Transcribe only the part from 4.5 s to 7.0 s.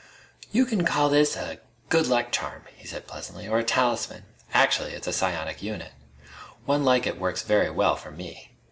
Actually it's a psionic unit. One